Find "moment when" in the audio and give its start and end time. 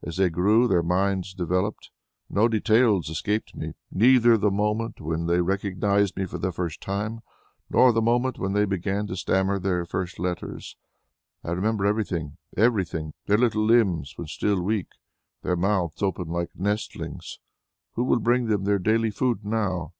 4.52-5.26, 8.00-8.52